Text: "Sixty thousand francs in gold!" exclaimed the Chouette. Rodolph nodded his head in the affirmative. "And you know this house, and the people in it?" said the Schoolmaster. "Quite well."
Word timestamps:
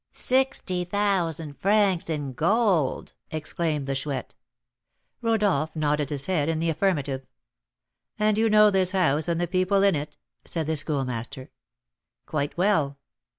"Sixty 0.13 0.83
thousand 0.83 1.59
francs 1.59 2.09
in 2.09 2.33
gold!" 2.33 3.13
exclaimed 3.29 3.85
the 3.85 3.93
Chouette. 3.93 4.33
Rodolph 5.21 5.75
nodded 5.75 6.09
his 6.09 6.25
head 6.25 6.49
in 6.49 6.57
the 6.57 6.71
affirmative. 6.71 7.27
"And 8.17 8.35
you 8.35 8.49
know 8.49 8.71
this 8.71 8.93
house, 8.93 9.27
and 9.27 9.39
the 9.39 9.45
people 9.47 9.83
in 9.83 9.93
it?" 9.93 10.17
said 10.43 10.65
the 10.65 10.75
Schoolmaster. 10.75 11.51
"Quite 12.25 12.57
well." 12.57 12.97